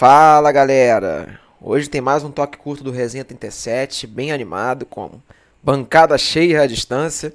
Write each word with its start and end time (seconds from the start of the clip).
Fala 0.00 0.50
galera! 0.50 1.38
Hoje 1.60 1.86
tem 1.86 2.00
mais 2.00 2.24
um 2.24 2.30
toque 2.30 2.56
curto 2.56 2.82
do 2.82 2.90
Resenha 2.90 3.22
37, 3.22 4.06
bem 4.06 4.32
animado, 4.32 4.86
com 4.86 5.20
bancada 5.62 6.16
cheia 6.16 6.62
à 6.62 6.66
distância. 6.66 7.34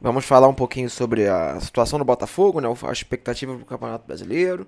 Vamos 0.00 0.24
falar 0.24 0.48
um 0.48 0.54
pouquinho 0.54 0.90
sobre 0.90 1.28
a 1.28 1.60
situação 1.60 1.96
do 1.96 2.04
Botafogo, 2.04 2.60
né, 2.60 2.66
a 2.82 2.90
expectativa 2.90 3.54
do 3.54 3.64
Campeonato 3.64 4.08
Brasileiro 4.08 4.66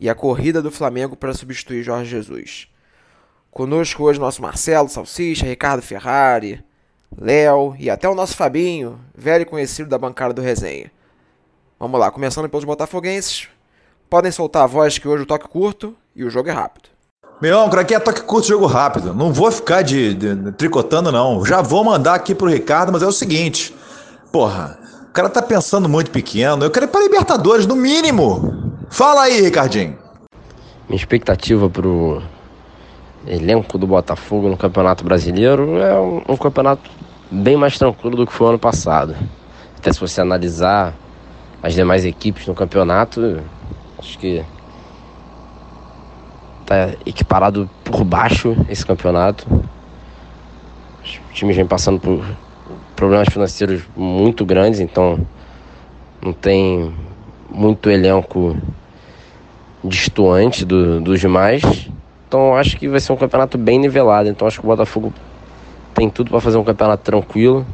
e 0.00 0.08
a 0.08 0.14
corrida 0.14 0.62
do 0.62 0.70
Flamengo 0.70 1.14
para 1.16 1.34
substituir 1.34 1.82
Jorge 1.82 2.08
Jesus. 2.08 2.66
Conosco 3.50 4.02
hoje 4.02 4.18
nosso 4.18 4.40
Marcelo 4.40 4.88
Salsicha, 4.88 5.44
Ricardo 5.44 5.82
Ferrari, 5.82 6.64
Léo 7.14 7.76
e 7.78 7.90
até 7.90 8.08
o 8.08 8.14
nosso 8.14 8.34
Fabinho, 8.34 8.98
velho 9.14 9.44
conhecido 9.44 9.90
da 9.90 9.98
bancada 9.98 10.32
do 10.32 10.40
Resenha. 10.40 10.90
Vamos 11.78 12.00
lá, 12.00 12.10
começando 12.10 12.48
pelos 12.48 12.64
botafoguenses. 12.64 13.50
Podem 14.08 14.32
soltar 14.32 14.62
a 14.62 14.66
voz 14.66 14.96
que 14.96 15.06
hoje 15.06 15.24
o 15.24 15.26
toque 15.26 15.46
curto 15.46 15.94
e 16.16 16.24
o 16.24 16.30
jogo 16.30 16.48
é 16.48 16.52
rápido. 16.52 16.88
Meu 17.42 17.60
aqui 17.60 17.94
é 17.94 18.00
toque 18.00 18.22
curto, 18.22 18.48
jogo 18.48 18.64
rápido. 18.64 19.12
Não 19.12 19.30
vou 19.30 19.52
ficar 19.52 19.82
de, 19.82 20.14
de, 20.14 20.34
de, 20.34 20.52
tricotando, 20.52 21.12
não. 21.12 21.44
Já 21.44 21.60
vou 21.60 21.84
mandar 21.84 22.14
aqui 22.14 22.34
pro 22.34 22.48
Ricardo, 22.48 22.90
mas 22.90 23.02
é 23.02 23.06
o 23.06 23.12
seguinte. 23.12 23.76
Porra, 24.32 24.78
o 25.10 25.12
cara 25.12 25.28
tá 25.28 25.42
pensando 25.42 25.86
muito 25.86 26.10
pequeno. 26.10 26.64
Eu 26.64 26.70
quero 26.70 26.86
ir 26.86 26.88
pra 26.88 27.02
Libertadores, 27.02 27.66
no 27.66 27.76
mínimo. 27.76 28.72
Fala 28.88 29.24
aí, 29.24 29.42
Ricardinho. 29.42 29.98
Minha 30.88 30.96
expectativa 30.96 31.68
pro 31.68 32.22
elenco 33.26 33.76
do 33.76 33.86
Botafogo 33.86 34.48
no 34.48 34.56
Campeonato 34.56 35.04
Brasileiro 35.04 35.76
é 35.78 36.00
um, 36.00 36.22
um 36.26 36.36
campeonato 36.38 36.90
bem 37.30 37.56
mais 37.56 37.76
tranquilo 37.76 38.16
do 38.16 38.26
que 38.26 38.32
foi 38.32 38.46
o 38.46 38.50
ano 38.50 38.58
passado. 38.58 39.14
Até 39.76 39.92
se 39.92 40.00
você 40.00 40.22
analisar 40.22 40.94
as 41.62 41.74
demais 41.74 42.06
equipes 42.06 42.46
no 42.46 42.54
campeonato, 42.54 43.42
acho 43.98 44.18
que 44.18 44.42
tá 46.66 46.90
equiparado 47.06 47.70
por 47.84 48.04
baixo 48.04 48.56
esse 48.68 48.84
campeonato. 48.84 49.46
Os 51.02 51.20
times 51.32 51.56
vêm 51.56 51.64
passando 51.64 52.00
por 52.00 52.24
problemas 52.96 53.28
financeiros 53.30 53.82
muito 53.96 54.44
grandes, 54.44 54.80
então 54.80 55.18
não 56.20 56.32
tem 56.32 56.92
muito 57.48 57.88
elenco 57.88 58.56
distoante 59.84 60.64
do, 60.64 61.00
dos 61.00 61.20
demais. 61.20 61.62
Então 62.26 62.56
acho 62.56 62.76
que 62.76 62.88
vai 62.88 62.98
ser 62.98 63.12
um 63.12 63.16
campeonato 63.16 63.56
bem 63.56 63.78
nivelado. 63.78 64.28
Então 64.28 64.48
acho 64.48 64.58
que 64.58 64.66
o 64.66 64.68
Botafogo 64.68 65.12
tem 65.94 66.10
tudo 66.10 66.30
para 66.30 66.40
fazer 66.40 66.58
um 66.58 66.64
campeonato 66.64 67.04
tranquilo, 67.04 67.64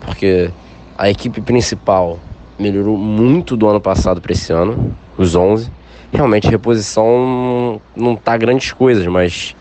porque 0.00 0.50
a 0.96 1.08
equipe 1.08 1.40
principal 1.40 2.18
melhorou 2.58 2.96
muito 2.96 3.56
do 3.56 3.68
ano 3.68 3.80
passado 3.80 4.20
para 4.20 4.32
esse 4.32 4.52
ano, 4.52 4.94
os 5.16 5.36
11. 5.36 5.70
Realmente, 6.12 6.48
reposição 6.48 7.80
não 7.94 8.16
tá 8.16 8.36
grandes 8.36 8.72
coisas, 8.72 9.06
mas 9.06 9.54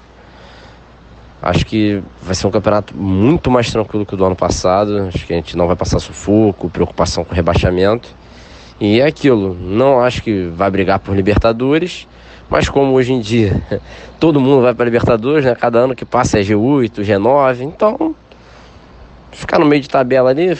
acho 1.42 1.66
que 1.66 2.02
vai 2.22 2.34
ser 2.34 2.48
um 2.48 2.52
campeonato 2.52 2.96
muito 2.96 3.52
mais 3.52 3.72
tranquilo 3.72 4.06
que 4.06 4.14
o 4.14 4.18
do 4.18 4.26
ano 4.26 4.36
passado. 4.36 5.10
Acho 5.10 5.26
que 5.26 5.34
a 5.34 5.36
gente 5.36 5.58
não 5.58 5.68
vai 5.68 5.76
passar 5.76 6.00
sufoco, 6.00 6.70
preocupação 6.70 7.24
com 7.24 7.36
rebaixamento. 7.36 8.16
E 8.80 9.02
é 9.02 9.06
aquilo, 9.06 9.56
não 9.56 10.00
acho 10.00 10.22
que 10.22 10.46
vai 10.56 10.70
brigar 10.70 11.00
por 11.00 11.16
Libertadores, 11.16 12.08
mas 12.48 12.70
como 12.70 12.94
hoje 12.94 13.12
em 13.12 13.20
dia 13.20 13.62
todo 14.20 14.40
mundo 14.40 14.62
vai 14.62 14.74
para 14.74 14.86
Libertadores, 14.86 15.44
né? 15.44 15.56
Cada 15.56 15.80
ano 15.80 15.96
que 15.96 16.06
passa 16.06 16.40
é 16.40 16.44
G8, 16.44 17.02
G9, 17.02 17.62
então 17.62 18.16
ficar 19.32 19.60
no 19.60 19.66
meio 19.66 19.82
de 19.82 19.90
tabela 19.90 20.30
ali, 20.30 20.54
o 20.54 20.58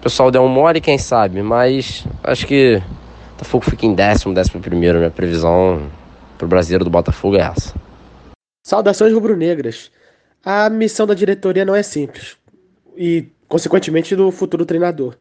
pessoal 0.00 0.30
der 0.30 0.40
um 0.40 0.48
mole, 0.48 0.80
quem 0.80 0.96
sabe, 0.96 1.42
mas 1.42 2.06
acho 2.22 2.46
que 2.46 2.80
Botafogo 3.40 3.64
fica 3.64 3.86
em 3.86 3.94
décimo, 3.94 4.34
décimo 4.34 4.60
primeiro. 4.60 4.98
Minha 4.98 5.10
previsão 5.10 5.90
para 6.36 6.44
o 6.44 6.48
brasileiro 6.48 6.84
do 6.84 6.90
Botafogo 6.90 7.36
é 7.36 7.40
essa. 7.40 7.74
Saudações 8.66 9.14
rubro-negras. 9.14 9.90
A 10.44 10.68
missão 10.68 11.06
da 11.06 11.14
diretoria 11.14 11.64
não 11.64 11.74
é 11.74 11.82
simples 11.82 12.36
e, 12.96 13.28
consequentemente, 13.48 14.14
do 14.14 14.30
futuro 14.30 14.66
treinador. 14.66 15.16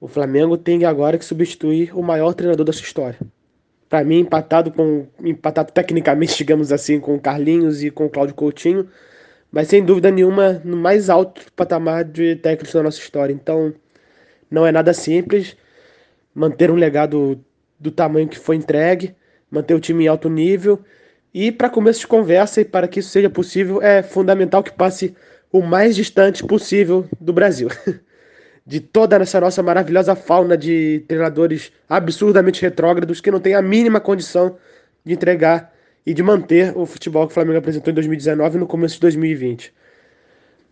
O 0.00 0.08
Flamengo 0.08 0.56
tem 0.56 0.84
agora 0.84 1.16
que 1.16 1.24
substituir 1.24 1.96
o 1.96 2.02
maior 2.02 2.34
treinador 2.34 2.66
da 2.66 2.72
sua 2.72 2.84
história. 2.84 3.18
Para 3.88 4.02
mim, 4.02 4.18
empatado 4.18 4.72
com 4.72 5.06
empatado 5.22 5.72
tecnicamente, 5.72 6.36
digamos 6.36 6.72
assim, 6.72 6.98
com 6.98 7.14
o 7.14 7.20
Carlinhos 7.20 7.84
e 7.84 7.90
com 7.90 8.06
o 8.06 8.10
Cláudio 8.10 8.34
Coutinho, 8.34 8.88
mas 9.50 9.68
sem 9.68 9.84
dúvida 9.84 10.10
nenhuma 10.10 10.60
no 10.64 10.76
mais 10.76 11.08
alto 11.08 11.40
patamar 11.54 12.04
de 12.04 12.34
técnicos 12.36 12.74
da 12.74 12.82
nossa 12.82 12.98
história. 12.98 13.32
Então, 13.32 13.72
não 14.50 14.66
é 14.66 14.72
nada 14.72 14.92
simples 14.92 15.56
manter 16.34 16.70
um 16.70 16.74
legado 16.74 17.42
do 17.78 17.90
tamanho 17.90 18.28
que 18.28 18.38
foi 18.38 18.56
entregue, 18.56 19.14
manter 19.50 19.74
o 19.74 19.80
time 19.80 20.04
em 20.04 20.08
alto 20.08 20.28
nível. 20.28 20.80
E 21.32 21.52
para 21.52 21.68
começo 21.68 22.00
de 22.00 22.06
conversa 22.06 22.60
e 22.60 22.64
para 22.64 22.88
que 22.88 23.00
isso 23.00 23.10
seja 23.10 23.30
possível, 23.30 23.82
é 23.82 24.02
fundamental 24.02 24.62
que 24.62 24.72
passe 24.72 25.14
o 25.52 25.62
mais 25.62 25.94
distante 25.94 26.44
possível 26.44 27.06
do 27.20 27.32
Brasil. 27.32 27.68
De 28.66 28.80
toda 28.80 29.16
essa 29.16 29.38
nossa 29.38 29.62
maravilhosa 29.62 30.16
fauna 30.16 30.56
de 30.56 31.04
treinadores 31.06 31.70
absurdamente 31.86 32.62
retrógrados 32.62 33.20
que 33.20 33.30
não 33.30 33.38
tem 33.38 33.54
a 33.54 33.60
mínima 33.60 34.00
condição 34.00 34.56
de 35.04 35.12
entregar 35.12 35.70
e 36.06 36.14
de 36.14 36.22
manter 36.22 36.74
o 36.74 36.86
futebol 36.86 37.26
que 37.26 37.32
o 37.32 37.34
Flamengo 37.34 37.58
apresentou 37.58 37.90
em 37.90 37.94
2019 37.94 38.56
e 38.56 38.60
no 38.60 38.66
começo 38.66 38.94
de 38.94 39.02
2020. 39.02 39.70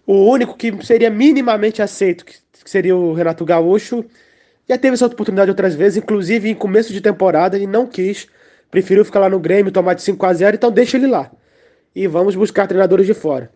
O 0.06 0.24
único 0.24 0.56
que 0.56 0.74
seria 0.84 1.10
minimamente 1.10 1.82
aceito, 1.82 2.24
que 2.24 2.38
seria 2.64 2.96
o 2.96 3.12
Renato 3.12 3.44
Gaúcho, 3.44 4.02
já 4.68 4.78
teve 4.78 4.94
essa 4.94 5.06
oportunidade 5.06 5.50
outras 5.50 5.74
vezes, 5.74 5.98
inclusive 5.98 6.48
em 6.48 6.54
começo 6.54 6.92
de 6.92 7.00
temporada, 7.00 7.58
e 7.58 7.66
não 7.66 7.86
quis. 7.86 8.26
Preferiu 8.70 9.04
ficar 9.04 9.20
lá 9.20 9.28
no 9.28 9.38
Grêmio, 9.38 9.72
tomar 9.72 9.94
de 9.94 10.02
5 10.02 10.24
a 10.24 10.32
0 10.32 10.56
então 10.56 10.70
deixa 10.70 10.96
ele 10.96 11.06
lá. 11.06 11.30
E 11.94 12.06
vamos 12.06 12.34
buscar 12.34 12.66
treinadores 12.66 13.06
de 13.06 13.12
fora. 13.12 13.50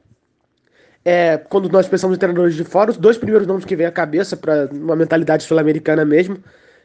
É, 1.05 1.39
quando 1.39 1.69
nós 1.69 1.89
pensamos 1.89 2.17
em 2.17 2.19
treinadores 2.19 2.55
de 2.55 2.65
fora, 2.65 2.91
os 2.91 2.97
dois 2.97 3.17
primeiros 3.17 3.47
nomes 3.47 3.65
que 3.65 3.77
vem 3.77 3.87
à 3.87 3.93
cabeça, 3.93 4.37
para 4.37 4.69
uma 4.72 4.97
mentalidade 4.97 5.44
sul-americana 5.44 6.05
mesmo, 6.05 6.37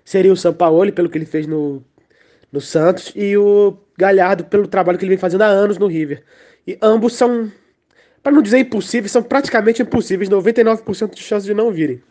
seria 0.06 0.32
o 0.32 0.38
Sampaoli, 0.38 0.92
pelo 0.92 1.10
que 1.10 1.18
ele 1.18 1.26
fez 1.26 1.48
no, 1.48 1.84
no 2.52 2.62
Santos, 2.62 3.12
e 3.16 3.36
o 3.36 3.76
Galhardo, 3.98 4.46
pelo 4.46 4.68
trabalho 4.68 4.98
que 4.98 5.04
ele 5.04 5.10
vem 5.10 5.18
fazendo 5.18 5.42
há 5.42 5.48
anos 5.48 5.78
no 5.80 5.88
River. 5.88 6.24
E 6.68 6.78
ambos 6.82 7.14
são, 7.14 7.52
para 8.22 8.32
não 8.32 8.44
dizer 8.44 8.60
impossíveis, 8.60 9.12
são 9.12 9.24
praticamente 9.24 9.82
impossíveis, 9.82 10.30
99% 10.30 11.16
de 11.16 11.22
chance 11.22 11.46
de 11.46 11.54
não 11.54 11.72
virem. 11.72 12.02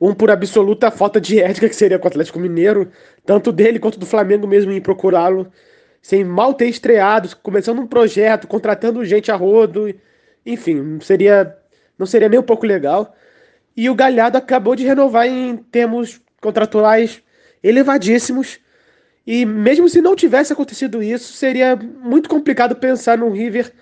Um 0.00 0.14
por 0.14 0.30
absoluta 0.30 0.90
falta 0.90 1.20
de 1.20 1.40
ética, 1.40 1.68
que 1.68 1.76
seria 1.76 1.98
com 1.98 2.06
o 2.06 2.08
Atlético 2.08 2.38
Mineiro, 2.38 2.90
tanto 3.24 3.50
dele 3.50 3.78
quanto 3.78 3.98
do 3.98 4.06
Flamengo 4.06 4.46
mesmo 4.46 4.70
em 4.70 4.80
procurá-lo, 4.80 5.50
sem 6.02 6.22
mal 6.22 6.54
ter 6.54 6.68
estreado, 6.68 7.34
começando 7.42 7.80
um 7.80 7.86
projeto, 7.86 8.46
contratando 8.46 9.04
gente 9.04 9.30
a 9.30 9.36
rodo, 9.36 9.92
enfim, 10.44 11.00
seria 11.00 11.56
não 11.98 12.06
seria 12.06 12.28
nem 12.28 12.38
um 12.38 12.42
pouco 12.42 12.66
legal. 12.66 13.14
E 13.76 13.88
o 13.88 13.94
Galhardo 13.94 14.38
acabou 14.38 14.76
de 14.76 14.84
renovar 14.84 15.26
em 15.26 15.56
termos 15.56 16.20
contratuais 16.40 17.22
elevadíssimos. 17.62 18.58
E 19.26 19.44
mesmo 19.44 19.88
se 19.88 20.00
não 20.00 20.14
tivesse 20.14 20.52
acontecido 20.52 21.02
isso, 21.02 21.32
seria 21.32 21.74
muito 21.74 22.28
complicado 22.28 22.76
pensar 22.76 23.18
num 23.18 23.32
River 23.32 23.72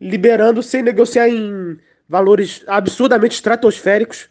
liberando 0.00 0.62
sem 0.62 0.82
negociar 0.82 1.28
em 1.28 1.78
valores 2.08 2.62
absurdamente 2.66 3.34
estratosféricos 3.34 4.28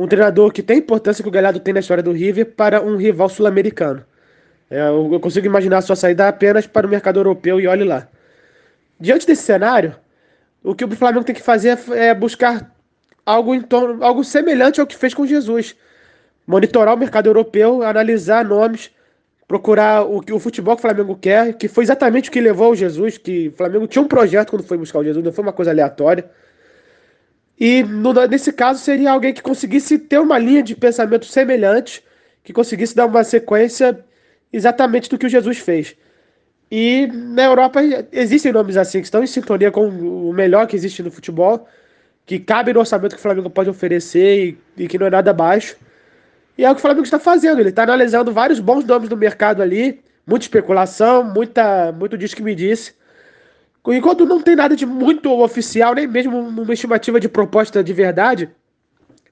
um 0.00 0.06
treinador 0.06 0.50
que 0.50 0.62
tem 0.62 0.76
a 0.76 0.78
importância 0.78 1.22
que 1.22 1.28
o 1.28 1.32
Galhardo 1.32 1.60
tem 1.60 1.74
na 1.74 1.80
história 1.80 2.02
do 2.02 2.10
River 2.10 2.54
para 2.54 2.80
um 2.80 2.96
rival 2.96 3.28
sul-americano. 3.28 4.02
É, 4.70 4.88
eu 4.88 5.20
consigo 5.20 5.46
imaginar 5.46 5.82
sua 5.82 5.94
saída 5.94 6.26
apenas 6.26 6.66
para 6.66 6.86
o 6.86 6.90
mercado 6.90 7.18
europeu 7.18 7.60
e 7.60 7.66
olhe 7.66 7.84
lá. 7.84 8.08
Diante 8.98 9.26
desse 9.26 9.42
cenário, 9.42 9.94
o 10.64 10.74
que 10.74 10.86
o 10.86 10.90
Flamengo 10.96 11.24
tem 11.24 11.34
que 11.34 11.42
fazer 11.42 11.78
é 11.90 12.14
buscar 12.14 12.74
algo 13.26 13.54
em 13.54 13.60
torno, 13.60 14.02
algo 14.02 14.24
semelhante 14.24 14.80
ao 14.80 14.86
que 14.86 14.96
fez 14.96 15.12
com 15.12 15.26
Jesus. 15.26 15.76
Monitorar 16.46 16.94
o 16.94 16.98
mercado 16.98 17.26
europeu, 17.26 17.82
analisar 17.82 18.42
nomes, 18.42 18.90
procurar 19.46 20.02
o 20.02 20.22
que 20.22 20.32
o 20.32 20.38
futebol 20.38 20.76
que 20.76 20.80
o 20.80 20.88
Flamengo 20.88 21.14
quer, 21.14 21.52
que 21.52 21.68
foi 21.68 21.84
exatamente 21.84 22.30
o 22.30 22.32
que 22.32 22.40
levou 22.40 22.68
ao 22.68 22.74
Jesus, 22.74 23.18
que 23.18 23.48
o 23.48 23.52
Flamengo 23.52 23.86
tinha 23.86 24.00
um 24.00 24.08
projeto 24.08 24.48
quando 24.48 24.62
foi 24.62 24.78
buscar 24.78 25.00
o 25.00 25.04
Jesus, 25.04 25.22
não 25.22 25.32
foi 25.32 25.42
uma 25.42 25.52
coisa 25.52 25.70
aleatória. 25.70 26.24
E 27.60 27.82
no, 27.82 28.14
nesse 28.26 28.54
caso 28.54 28.80
seria 28.82 29.12
alguém 29.12 29.34
que 29.34 29.42
conseguisse 29.42 29.98
ter 29.98 30.18
uma 30.18 30.38
linha 30.38 30.62
de 30.62 30.74
pensamento 30.74 31.26
semelhante, 31.26 32.02
que 32.42 32.54
conseguisse 32.54 32.96
dar 32.96 33.04
uma 33.04 33.22
sequência 33.22 34.02
exatamente 34.50 35.10
do 35.10 35.18
que 35.18 35.26
o 35.26 35.28
Jesus 35.28 35.58
fez. 35.58 35.94
E 36.70 37.06
na 37.12 37.44
Europa 37.44 37.80
existem 38.10 38.50
nomes 38.50 38.78
assim 38.78 39.00
que 39.00 39.06
estão 39.06 39.22
em 39.22 39.26
sintonia 39.26 39.70
com 39.70 39.88
o 39.88 40.32
melhor 40.32 40.66
que 40.66 40.74
existe 40.74 41.02
no 41.02 41.10
futebol, 41.10 41.68
que 42.24 42.38
cabe 42.38 42.72
no 42.72 42.80
orçamento 42.80 43.14
que 43.14 43.18
o 43.18 43.22
Flamengo 43.22 43.50
pode 43.50 43.68
oferecer 43.68 44.56
e, 44.76 44.84
e 44.84 44.88
que 44.88 44.96
não 44.96 45.08
é 45.08 45.10
nada 45.10 45.32
baixo. 45.32 45.76
E 46.56 46.64
é 46.64 46.70
o 46.70 46.74
que 46.74 46.78
o 46.78 46.82
Flamengo 46.82 47.04
está 47.04 47.18
fazendo. 47.18 47.60
Ele 47.60 47.70
está 47.70 47.82
analisando 47.82 48.32
vários 48.32 48.58
bons 48.58 48.84
nomes 48.84 49.08
do 49.08 49.16
mercado 49.16 49.60
ali, 49.60 50.00
muita 50.26 50.44
especulação, 50.44 51.24
muita, 51.24 51.92
muito 51.92 52.16
disso 52.16 52.36
que 52.36 52.42
me 52.42 52.54
disse. 52.54 52.94
Enquanto 53.86 54.26
não 54.26 54.40
tem 54.40 54.54
nada 54.54 54.76
de 54.76 54.84
muito 54.84 55.32
oficial, 55.40 55.94
nem 55.94 56.06
mesmo 56.06 56.38
uma 56.38 56.72
estimativa 56.72 57.18
de 57.18 57.28
proposta 57.28 57.82
de 57.82 57.92
verdade, 57.92 58.50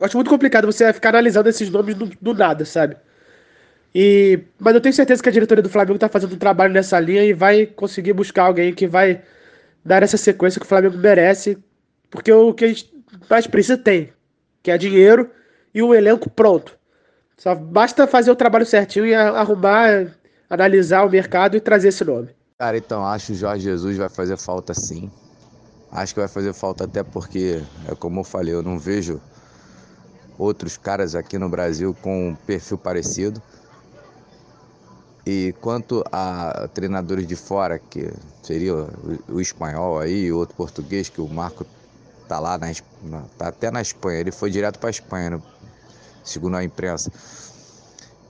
eu 0.01 0.07
acho 0.07 0.17
muito 0.17 0.31
complicado 0.31 0.67
você 0.67 0.91
ficar 0.93 1.11
analisando 1.11 1.49
esses 1.49 1.69
nomes 1.69 1.95
do, 1.95 2.07
do 2.21 2.35
nada, 2.35 2.65
sabe? 2.65 2.97
E, 3.95 4.41
mas 4.59 4.75
eu 4.75 4.81
tenho 4.81 4.95
certeza 4.95 5.23
que 5.23 5.29
a 5.29 5.33
diretoria 5.33 5.63
do 5.63 5.69
Flamengo 5.69 5.97
está 5.97 6.09
fazendo 6.09 6.35
um 6.35 6.39
trabalho 6.39 6.73
nessa 6.73 6.99
linha 7.01 7.25
e 7.25 7.33
vai 7.33 7.67
conseguir 7.67 8.13
buscar 8.13 8.45
alguém 8.45 8.73
que 8.73 8.87
vai 8.87 9.23
dar 9.85 10.03
essa 10.03 10.17
sequência 10.17 10.61
que 10.61 10.67
o 10.67 10.69
Flamengo 10.69 10.97
merece, 10.97 11.59
porque 12.11 12.33
o 12.33 12.55
que 12.55 12.65
a 12.65 12.69
gente 12.69 12.93
mais 13.29 13.47
precisa 13.47 13.77
tem, 13.77 14.13
que 14.63 14.71
é 14.71 14.79
dinheiro 14.79 15.31
e 15.75 15.83
um 15.83 15.95
elenco 15.95 16.31
pronto. 16.31 16.79
Só 17.37 17.55
basta 17.55 18.07
fazer 18.07 18.31
o 18.31 18.37
trabalho 18.37 18.67
certinho 18.67 19.07
e 19.07 19.15
arrumar, 19.15 20.09
analisar 20.49 21.05
o 21.05 21.11
mercado 21.11 21.57
e 21.57 21.61
trazer 21.61 21.89
esse 21.89 22.05
nome. 22.05 22.38
Cara, 22.59 22.77
então 22.77 23.07
acho 23.07 23.27
que 23.27 23.33
o 23.35 23.37
Jorge 23.37 23.63
Jesus 23.63 23.97
vai 23.97 24.09
fazer 24.09 24.37
falta 24.37 24.75
sim. 24.75 25.09
Acho 25.93 26.13
que 26.13 26.19
vai 26.19 26.29
fazer 26.29 26.53
falta 26.53 26.85
até 26.85 27.05
porque, 27.05 27.63
é 27.89 27.95
como 27.95 28.19
eu 28.19 28.25
falei, 28.25 28.53
eu 28.53 28.65
não 28.65 28.77
vejo 28.77 29.21
outros 30.37 30.77
caras 30.77 31.15
aqui 31.15 31.39
no 31.39 31.49
Brasil 31.49 31.95
com 32.03 32.31
um 32.31 32.35
perfil 32.35 32.77
parecido. 32.77 33.41
E 35.25 35.55
quanto 35.61 36.03
a 36.11 36.69
treinadores 36.75 37.29
de 37.29 37.37
fora, 37.37 37.79
que 37.79 38.13
seria 38.43 38.75
o, 39.29 39.41
espanhol 39.41 40.01
aí, 40.01 40.33
outro 40.33 40.57
português, 40.57 41.09
que 41.09 41.21
o 41.21 41.29
Marco 41.29 41.65
tá 42.27 42.41
lá, 42.41 42.59
na, 42.59 43.23
tá 43.39 43.49
até 43.49 43.71
na 43.71 43.81
Espanha, 43.81 44.19
ele 44.19 44.33
foi 44.33 44.51
direto 44.51 44.81
para 44.81 44.89
a 44.89 44.91
Espanha, 44.91 45.31
no, 45.31 45.43
segundo 46.25 46.57
a 46.57 46.65
imprensa. 46.65 47.13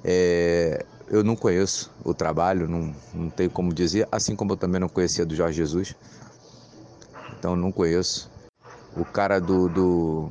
É, 0.04 0.84
eu 1.10 1.24
não 1.24 1.34
conheço 1.34 1.90
o 2.04 2.12
trabalho, 2.12 2.68
não, 2.68 2.94
não 3.14 3.30
tenho 3.30 3.50
como 3.50 3.72
dizer, 3.72 4.06
assim 4.12 4.36
como 4.36 4.52
eu 4.52 4.56
também 4.56 4.80
não 4.80 4.88
conhecia 4.88 5.24
do 5.24 5.34
Jorge 5.34 5.56
Jesus. 5.56 5.94
Então 7.38 7.56
não 7.56 7.72
conheço. 7.72 8.30
O 8.96 9.04
cara 9.04 9.40
do, 9.40 9.68
do, 9.68 10.30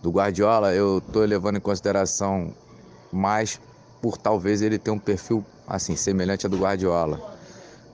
do 0.00 0.10
Guardiola 0.10 0.74
eu 0.74 1.00
tô 1.00 1.20
levando 1.20 1.56
em 1.56 1.60
consideração 1.60 2.54
mais 3.12 3.60
por 4.00 4.16
talvez 4.16 4.62
ele 4.62 4.78
ter 4.78 4.90
um 4.90 4.98
perfil 4.98 5.44
assim 5.66 5.96
semelhante 5.96 6.46
ao 6.46 6.50
do 6.50 6.58
Guardiola, 6.58 7.20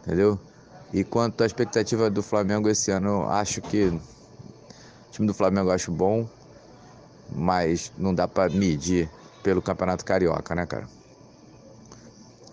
entendeu? 0.03 0.39
E 0.93 1.05
quanto 1.05 1.43
à 1.43 1.47
expectativa 1.47 2.09
do 2.09 2.23
Flamengo 2.23 2.69
esse 2.69 2.91
ano, 2.91 3.09
eu 3.09 3.29
acho 3.29 3.61
que 3.61 3.85
o 3.87 4.01
time 5.11 5.27
do 5.27 5.35
Flamengo 5.35 5.69
eu 5.69 5.75
acho 5.75 5.93
bom, 5.93 6.27
mas 7.31 7.93
não 7.99 8.15
dá 8.15 8.27
para 8.27 8.51
medir 8.51 9.11
pelo 9.43 9.61
Campeonato 9.61 10.05
Carioca, 10.05 10.55
né, 10.55 10.65
cara? 10.65 10.89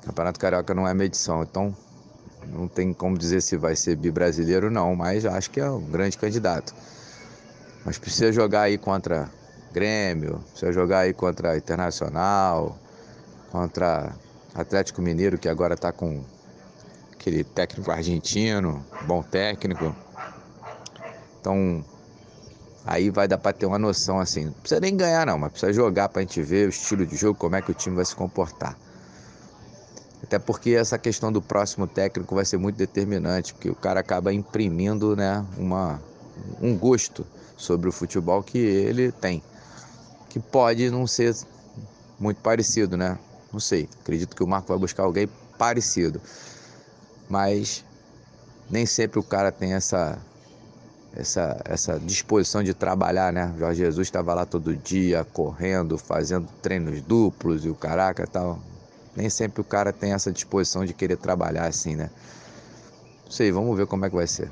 Campeonato 0.06 0.40
Carioca 0.40 0.74
não 0.74 0.88
é 0.88 0.94
medição, 0.94 1.42
então 1.42 1.76
não 2.48 2.68
tem 2.68 2.94
como 2.94 3.18
dizer 3.18 3.42
se 3.42 3.58
vai 3.58 3.76
ser 3.76 3.96
bi-brasileiro 3.96 4.70
não, 4.70 4.96
mas 4.96 5.26
acho 5.26 5.50
que 5.50 5.60
é 5.60 5.70
um 5.70 5.82
grande 5.82 6.18
candidato. 6.18 6.76
Mas 7.84 7.98
precisa 7.98 8.32
jogar 8.32 8.62
aí 8.62 8.78
contra 8.78 9.30
Grêmio, 9.74 10.40
precisa 10.52 10.72
jogar 10.72 11.00
aí 11.00 11.14
contra 11.14 11.58
Internacional, 11.58 12.78
contra 13.52 14.16
Atlético 14.54 15.02
Mineiro, 15.02 15.38
que 15.38 15.50
agora 15.50 15.74
está 15.74 15.92
com 15.92 16.24
aquele 17.14 17.44
técnico 17.44 17.92
argentino, 17.92 18.86
bom 19.08 19.24
técnico. 19.24 19.96
Então, 21.42 21.84
aí 22.86 23.10
vai 23.10 23.28
dar 23.28 23.38
para 23.38 23.54
ter 23.54 23.66
uma 23.66 23.80
noção 23.80 24.20
assim. 24.20 24.46
Não 24.46 24.54
precisa 24.54 24.80
nem 24.80 24.96
ganhar 24.96 25.26
não, 25.26 25.38
mas 25.38 25.52
precisa 25.52 25.74
jogar 25.74 26.10
para 26.10 26.22
a 26.22 26.24
gente 26.24 26.42
ver 26.42 26.68
o 26.68 26.70
estilo 26.70 27.06
de 27.06 27.16
jogo, 27.16 27.38
como 27.38 27.56
é 27.56 27.62
que 27.62 27.72
o 27.72 27.74
time 27.74 27.96
vai 27.96 28.06
se 28.06 28.16
comportar. 28.16 28.78
Até 30.24 30.40
porque 30.40 30.72
essa 30.72 30.98
questão 30.98 31.32
do 31.32 31.42
próximo 31.42 31.88
técnico 31.88 32.34
vai 32.34 32.46
ser 32.46 32.58
muito 32.58 32.76
determinante, 32.76 33.54
porque 33.54 33.70
o 33.70 33.76
cara 33.76 34.00
acaba 34.00 34.34
imprimindo 34.34 35.16
né, 35.16 35.46
uma, 35.58 36.02
um 36.62 36.78
gosto 36.78 37.26
sobre 37.56 37.88
o 37.90 37.92
futebol 37.92 38.42
que 38.42 38.58
ele 38.58 39.12
tem. 39.12 39.42
Que 40.30 40.40
pode 40.40 40.90
não 40.90 41.06
ser 41.06 41.36
muito 42.20 42.42
parecido, 42.42 42.98
né? 42.98 43.18
Não 43.54 43.60
sei. 43.60 43.88
Acredito 44.02 44.36
que 44.36 44.44
o 44.44 44.48
Marco 44.48 44.68
vai 44.68 44.78
buscar 44.78 45.04
alguém 45.04 45.30
parecido. 45.58 46.22
Mas 47.30 47.86
nem 48.70 48.86
sempre 48.86 49.20
o 49.20 49.24
cara 49.24 49.52
tem 49.52 49.74
essa 49.74 50.20
essa, 51.16 51.62
essa 51.64 52.00
disposição 52.00 52.62
de 52.62 52.74
trabalhar, 52.74 53.32
né? 53.32 53.54
Jorge 53.58 53.80
Jesus 53.80 54.08
estava 54.08 54.34
lá 54.34 54.46
todo 54.46 54.76
dia, 54.76 55.24
correndo, 55.24 55.98
fazendo 55.98 56.48
treinos 56.62 57.02
duplos 57.02 57.64
e 57.64 57.70
o 57.70 57.76
caraca 57.76 58.28
tal. 58.28 58.60
Nem 59.16 59.30
sempre 59.30 59.62
o 59.62 59.64
cara 59.64 59.94
tem 59.94 60.14
essa 60.14 60.32
disposição 60.32 60.86
de 60.86 60.94
querer 60.94 61.18
trabalhar 61.18 61.66
assim, 61.66 61.96
né? 61.96 62.10
Não 63.24 63.32
sei, 63.32 63.52
vamos 63.52 63.76
ver 63.78 63.88
como 63.88 64.06
é 64.06 64.10
que 64.10 64.16
vai 64.16 64.28
ser. 64.28 64.52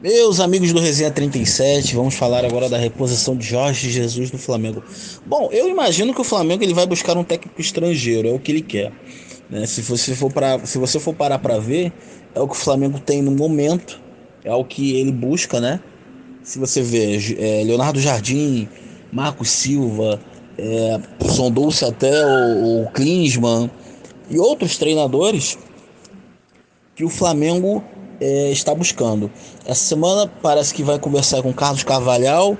Meus 0.00 0.40
amigos 0.40 0.72
do 0.72 0.80
Resenha 0.80 1.10
37, 1.10 1.94
vamos 1.94 2.14
falar 2.14 2.42
agora 2.42 2.70
da 2.70 2.78
reposição 2.78 3.36
de 3.36 3.44
Jorge 3.44 3.90
Jesus 3.90 4.32
no 4.32 4.38
Flamengo. 4.38 4.82
Bom, 5.26 5.50
eu 5.52 5.68
imagino 5.68 6.14
que 6.14 6.20
o 6.22 6.24
Flamengo 6.24 6.64
ele 6.64 6.72
vai 6.72 6.86
buscar 6.86 7.18
um 7.18 7.24
técnico 7.24 7.60
estrangeiro, 7.60 8.26
é 8.26 8.32
o 8.32 8.38
que 8.38 8.50
ele 8.50 8.62
quer. 8.62 8.92
Né? 9.50 9.66
Se, 9.66 9.82
você 9.82 10.14
for 10.14 10.32
pra, 10.32 10.64
se 10.64 10.78
você 10.78 10.98
for 10.98 11.14
parar 11.14 11.38
para 11.38 11.58
ver, 11.58 11.92
é 12.34 12.40
o 12.40 12.48
que 12.48 12.54
o 12.54 12.58
Flamengo 12.58 12.98
tem 12.98 13.20
no 13.20 13.30
momento, 13.30 14.00
é 14.42 14.54
o 14.54 14.64
que 14.64 14.96
ele 14.96 15.12
busca, 15.12 15.60
né? 15.60 15.80
Se 16.42 16.58
você 16.58 16.80
vê 16.80 17.18
é, 17.38 17.62
Leonardo 17.64 18.00
Jardim, 18.00 18.66
Marcos 19.12 19.50
Silva, 19.50 20.18
é, 20.58 21.00
sondou-se 21.28 21.84
até 21.84 22.24
o, 22.24 22.82
o 22.82 22.90
Klinsmann 22.90 23.70
e 24.28 24.38
outros 24.38 24.76
treinadores 24.78 25.58
que 26.94 27.04
o 27.04 27.08
Flamengo 27.08 27.82
é, 28.20 28.50
está 28.50 28.74
buscando. 28.74 29.30
Essa 29.64 29.82
semana 29.82 30.30
parece 30.42 30.74
que 30.74 30.82
vai 30.82 30.98
conversar 30.98 31.42
com 31.42 31.52
Carlos 31.52 31.82
Carvalhal 31.82 32.56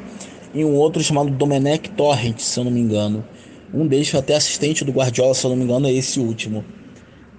e 0.55 0.65
um 0.65 0.75
outro 0.75 1.03
chamado 1.03 1.31
Domenech 1.31 1.91
Torrent, 1.91 2.39
se 2.39 2.59
eu 2.59 2.65
não 2.65 2.71
me 2.71 2.81
engano. 2.81 3.25
Um 3.73 3.87
deles 3.87 4.09
foi 4.09 4.19
até 4.19 4.35
assistente 4.35 4.85
do 4.85 4.93
Guardiola, 4.93 5.35
se 5.35 5.45
eu 5.45 5.51
não 5.51 5.57
me 5.57 5.65
engano, 5.65 5.87
é 5.87 5.93
esse 5.93 6.19
último. 6.19 6.65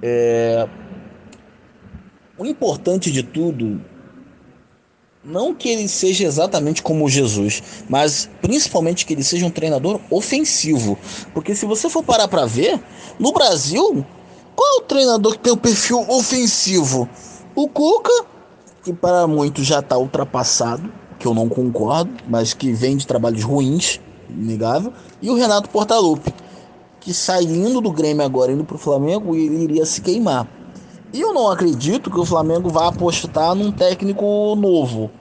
É... 0.02 0.68
O 2.38 2.46
importante 2.46 3.12
de 3.12 3.22
tudo, 3.22 3.82
não 5.24 5.54
que 5.54 5.70
ele 5.70 5.88
seja 5.88 6.26
exatamente 6.26 6.82
como 6.82 7.08
Jesus, 7.08 7.62
mas 7.88 8.30
principalmente 8.42 9.06
que 9.06 9.14
ele 9.14 9.24
seja 9.24 9.46
um 9.46 9.52
treinador 9.52 10.00
ofensivo. 10.10 10.98
Porque 11.34 11.54
se 11.54 11.66
você 11.66 11.90
for 11.90 12.04
parar 12.04 12.28
para 12.28 12.46
ver, 12.46 12.82
no 13.20 13.32
Brasil, 13.32 14.06
qual 14.56 14.76
é 14.76 14.78
o 14.80 14.86
treinador 14.86 15.34
que 15.34 15.40
tem 15.40 15.54
o 15.54 15.58
perfil 15.58 16.06
ofensivo? 16.10 17.08
O 17.56 17.68
Cuca, 17.68 18.26
que 18.84 18.92
para 18.92 19.28
muitos 19.28 19.66
já 19.66 19.80
está 19.80 19.98
ultrapassado, 19.98 20.92
que 21.20 21.28
eu 21.28 21.36
não 21.36 21.48
concordo, 21.48 22.12
mas 22.28 22.54
que 22.54 22.74
vem 22.74 22.98
de 22.98 23.06
trabalhos 23.06 23.44
ruins, 23.44 24.00
inegável, 24.28 24.92
e 25.22 25.30
o 25.30 25.36
Renato 25.36 25.70
Portaluppi, 25.70 26.34
que 27.00 27.14
saindo 27.14 27.80
do 27.80 27.92
Grêmio 27.92 28.26
agora 28.26 28.52
indo 28.52 28.64
para 28.64 28.76
o 28.76 28.80
Flamengo, 28.80 29.36
ele 29.36 29.64
iria 29.64 29.86
se 29.86 30.02
queimar. 30.02 30.48
E 31.14 31.22
eu 31.22 31.34
não 31.34 31.50
acredito 31.50 32.10
que 32.10 32.20
o 32.20 32.26
Flamengo 32.26 32.70
vá 32.70 32.88
apostar 32.88 33.54
num 33.56 33.72
técnico 33.72 34.56
novo. 34.56 35.12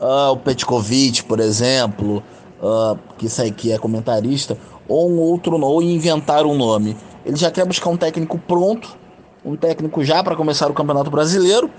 Uh, 0.00 0.32
o 0.32 0.36
Petkovic, 0.36 1.24
por 1.24 1.40
exemplo, 1.40 2.22
uh, 2.62 2.98
que 3.18 3.28
sai 3.28 3.50
que 3.50 3.72
é 3.72 3.78
comentarista, 3.78 4.56
ou 4.88 5.10
um 5.10 5.18
outro, 5.18 5.58
ou 5.60 5.82
inventar 5.82 6.44
um 6.44 6.56
nome. 6.56 6.96
Ele 7.24 7.36
já 7.36 7.50
quer 7.50 7.66
buscar 7.66 7.90
um 7.90 7.96
técnico 7.96 8.38
pronto 8.38 9.00
um 9.44 9.56
técnico 9.56 10.04
já 10.04 10.22
para 10.22 10.36
começar 10.36 10.70
o 10.70 10.74
Campeonato 10.74 11.10
Brasileiro 11.10 11.70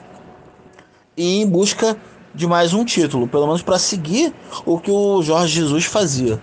e 1.15 1.41
em 1.41 1.47
busca 1.47 1.97
de 2.33 2.47
mais 2.47 2.73
um 2.73 2.83
título, 2.85 3.27
pelo 3.27 3.45
menos 3.45 3.61
para 3.61 3.77
seguir 3.77 4.33
o 4.65 4.79
que 4.79 4.89
o 4.89 5.21
Jorge 5.21 5.61
Jesus 5.61 5.85
fazia, 5.85 6.41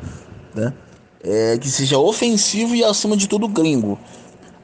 né? 0.55 0.73
É, 1.25 1.59
que 1.59 1.69
seja 1.69 1.99
ofensivo 1.99 2.75
e 2.75 2.85
acima 2.85 3.17
de 3.17 3.27
tudo 3.27 3.49
gringo. 3.49 3.99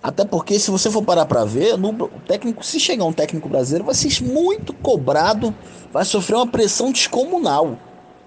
Até 0.04 0.23
porque 0.23 0.58
se 0.58 0.70
você 0.70 0.90
for 0.90 1.02
parar 1.02 1.25
para 1.25 1.46
ver, 1.46 1.78
no 1.78 1.88
o 1.88 2.20
técnico, 2.28 2.62
se 2.62 2.78
chegar 2.78 3.06
um 3.06 3.12
técnico 3.12 3.49
brasileiro, 3.49 3.87
vai 3.87 3.94
ser 3.94 4.23
muito 4.23 4.75
cobrado, 4.75 5.54
vai 5.90 6.04
sofrer 6.04 6.37
uma 6.37 6.46
pressão 6.46 6.92
descomunal, 6.92 7.78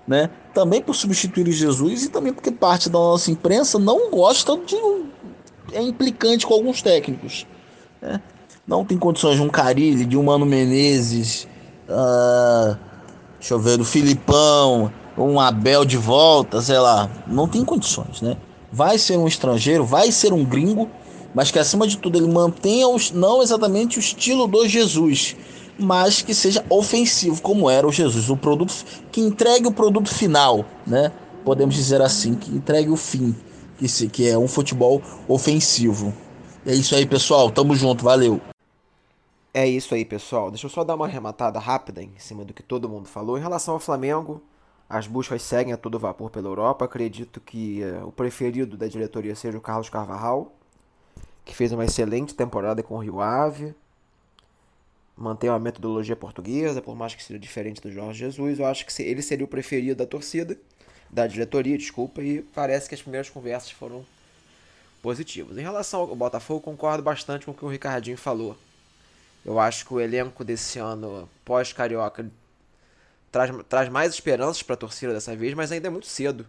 né? 0.08 0.32
Também 0.56 0.82
por 0.82 0.96
substituir 0.96 1.52
Jesus 1.52 2.06
e 2.06 2.10
também 2.10 2.34
porque 2.34 2.50
parte 2.50 2.90
da 2.90 2.98
nossa 2.98 3.30
imprensa 3.30 3.78
não 3.78 4.10
gosta 4.10 4.58
de 4.58 4.76
é 5.72 5.80
implicante 5.80 6.48
com 6.48 6.56
alguns 6.56 6.82
técnicos. 6.82 7.46
Né? 8.02 8.20
Não 8.66 8.84
tem 8.84 8.98
condições 8.98 9.36
de 9.36 9.44
um 9.44 9.50
Carilli, 9.50 10.04
de 10.04 10.18
um 10.18 10.24
Mano 10.24 10.48
Menezes, 10.48 11.48
uh, 11.88 12.76
deixa 13.38 13.54
eu 13.54 13.60
ver, 13.60 13.78
do 13.78 13.86
Filipão, 13.86 14.92
um 15.16 15.40
Abel 15.40 15.86
de 15.86 15.98
volta, 15.98 16.60
sei 16.60 16.80
lá. 16.80 17.08
Não 17.28 17.48
tem 17.48 17.64
condições, 17.64 18.20
né? 18.20 18.36
Vai 18.72 18.98
ser 18.98 19.16
um 19.16 19.28
estrangeiro, 19.28 19.86
vai 19.86 20.12
ser 20.12 20.34
um 20.34 20.44
gringo, 20.44 20.90
mas 21.38 21.52
que 21.52 21.60
acima 21.60 21.86
de 21.88 22.00
tudo 22.00 22.18
ele 22.18 22.26
mantenha 22.26 22.88
os, 22.88 23.12
não 23.12 23.44
exatamente 23.44 24.00
o 24.00 24.02
estilo 24.02 24.48
do 24.48 24.68
Jesus, 24.68 25.36
mas 25.78 26.24
que 26.24 26.34
seja 26.34 26.66
ofensivo, 26.68 27.40
como 27.44 27.70
era 27.70 27.86
o 27.88 27.92
Jesus, 27.92 28.28
o 28.32 28.36
produto 28.36 28.74
que 29.12 29.22
entregue 29.22 29.68
o 29.68 29.72
produto 29.72 30.10
final, 30.10 30.66
né? 30.88 31.12
Podemos 31.46 31.76
dizer 31.76 32.02
assim, 32.02 32.34
que 32.34 32.50
entregue 32.50 32.90
o 32.90 32.98
fim, 32.98 33.36
que, 33.78 33.88
se, 33.88 34.08
que 34.10 34.28
é 34.28 34.36
um 34.36 34.48
futebol 34.48 35.00
ofensivo. 35.28 36.12
É 36.66 36.74
isso 36.74 36.96
aí, 36.96 37.06
pessoal. 37.06 37.52
Tamo 37.52 37.76
junto. 37.76 38.04
Valeu. 38.04 38.42
É 39.54 39.68
isso 39.68 39.94
aí, 39.94 40.04
pessoal. 40.04 40.50
Deixa 40.50 40.66
eu 40.66 40.72
só 40.72 40.84
dar 40.84 40.96
uma 40.96 41.06
arrematada 41.06 41.60
rápida 41.60 42.02
em 42.02 42.14
cima 42.18 42.44
do 42.44 42.52
que 42.52 42.64
todo 42.64 42.90
mundo 42.90 43.08
falou. 43.08 43.38
Em 43.38 43.42
relação 43.42 43.76
ao 43.76 43.80
Flamengo, 43.80 44.42
As 44.90 45.06
buscas 45.06 45.42
seguem 45.42 45.74
a 45.74 45.78
todo 45.78 46.00
vapor 46.00 46.30
pela 46.32 46.48
Europa. 46.48 46.86
Acredito 46.86 47.42
que 47.42 47.82
uh, 47.84 48.08
o 48.08 48.12
preferido 48.12 48.78
da 48.78 48.88
diretoria 48.88 49.36
seja 49.36 49.58
o 49.58 49.62
Carlos 49.62 49.90
Carvalhal, 49.90 50.54
que 51.48 51.56
fez 51.56 51.72
uma 51.72 51.86
excelente 51.86 52.36
temporada 52.36 52.84
com 52.84 52.96
o 52.96 53.00
Rio 53.00 53.22
Ave. 53.22 53.74
Mantém 55.16 55.50
uma 55.50 55.58
metodologia 55.58 56.16
portuguesa, 56.16 56.82
por 56.82 56.96
mais 56.96 57.16
que 57.16 57.24
seja 57.24 57.40
diferente 57.40 57.82
do 57.82 57.92
Jorge 57.92 58.20
Jesus. 58.20 58.60
Eu 58.60 58.66
acho 58.66 58.86
que 58.86 59.02
ele 59.02 59.22
seria 59.22 59.46
o 59.46 59.48
preferido 59.48 59.96
da 59.96 60.06
torcida, 60.06 60.58
da 61.10 61.26
diretoria, 61.26 61.78
desculpa, 61.78 62.22
e 62.22 62.42
parece 62.54 62.90
que 62.90 62.94
as 62.94 63.02
primeiras 63.02 63.30
conversas 63.30 63.72
foram 63.72 64.06
positivas. 65.02 65.58
Em 65.58 65.62
relação 65.62 66.02
ao 66.02 66.16
Botafogo, 66.16 66.60
concordo 66.60 67.02
bastante 67.02 67.46
com 67.46 67.52
o 67.52 67.56
que 67.56 67.66
o 67.66 67.70
Ricardinho 67.70 68.18
falou. 68.18 68.56
Eu 69.46 69.58
acho 69.58 69.86
que 69.86 69.94
o 69.94 70.02
elenco 70.02 70.44
desse 70.44 70.78
ano, 70.78 71.30
pós-carioca, 71.46 72.30
traz, 73.32 73.50
traz 73.70 73.90
mais 73.90 74.14
esperanças 74.14 74.62
para 74.62 74.74
a 74.74 74.78
torcida 74.78 75.14
dessa 75.14 75.34
vez, 75.36 75.54
mas 75.54 75.72
ainda 75.72 75.88
é 75.88 75.90
muito 75.90 76.08
cedo 76.08 76.46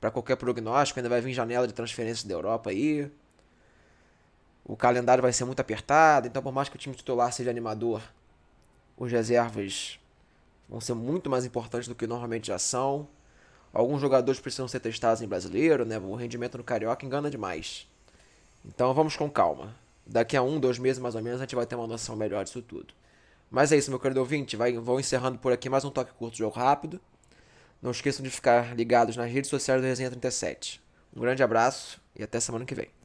para 0.00 0.10
qualquer 0.10 0.36
prognóstico. 0.36 0.98
Ainda 0.98 1.08
vai 1.08 1.20
vir 1.20 1.32
janela 1.32 1.68
de 1.68 1.72
transferências 1.72 2.24
da 2.24 2.34
Europa 2.34 2.70
aí. 2.70 3.08
O 4.64 4.76
calendário 4.76 5.20
vai 5.20 5.32
ser 5.32 5.44
muito 5.44 5.60
apertado, 5.60 6.26
então 6.26 6.42
por 6.42 6.52
mais 6.52 6.68
que 6.68 6.76
o 6.76 6.78
time 6.78 6.94
titular 6.94 7.30
seja 7.32 7.50
animador, 7.50 8.02
os 8.96 9.12
reservas 9.12 9.98
vão 10.68 10.80
ser 10.80 10.94
muito 10.94 11.28
mais 11.28 11.44
importantes 11.44 11.86
do 11.86 11.94
que 11.94 12.06
normalmente 12.06 12.46
já 12.46 12.58
são. 12.58 13.06
Alguns 13.72 14.00
jogadores 14.00 14.40
precisam 14.40 14.66
ser 14.68 14.80
testados 14.80 15.20
em 15.20 15.28
brasileiro, 15.28 15.84
né? 15.84 15.98
O 15.98 16.14
rendimento 16.14 16.56
no 16.56 16.64
Carioca 16.64 17.04
engana 17.04 17.28
demais. 17.28 17.88
Então 18.64 18.94
vamos 18.94 19.16
com 19.16 19.28
calma. 19.28 19.74
Daqui 20.06 20.36
a 20.36 20.42
um, 20.42 20.60
dois 20.60 20.78
meses 20.78 21.00
mais 21.00 21.14
ou 21.14 21.22
menos, 21.22 21.40
a 21.40 21.44
gente 21.44 21.54
vai 21.54 21.66
ter 21.66 21.74
uma 21.74 21.86
noção 21.86 22.16
melhor 22.16 22.44
disso 22.44 22.62
tudo. 22.62 22.94
Mas 23.50 23.72
é 23.72 23.76
isso, 23.76 23.90
meu 23.90 24.00
querido 24.00 24.20
ouvinte. 24.20 24.56
Vai, 24.56 24.72
vou 24.78 24.98
encerrando 24.98 25.38
por 25.38 25.52
aqui 25.52 25.68
mais 25.68 25.84
um 25.84 25.90
toque 25.90 26.12
curto, 26.14 26.36
jogo 26.36 26.56
rápido. 26.56 27.00
Não 27.82 27.90
esqueçam 27.90 28.22
de 28.22 28.30
ficar 28.30 28.74
ligados 28.74 29.16
nas 29.16 29.30
redes 29.30 29.50
sociais 29.50 29.80
do 29.80 29.86
Resenha 29.86 30.10
37. 30.10 30.80
Um 31.14 31.20
grande 31.20 31.42
abraço 31.42 32.00
e 32.16 32.22
até 32.22 32.40
semana 32.40 32.64
que 32.64 32.74
vem. 32.74 33.03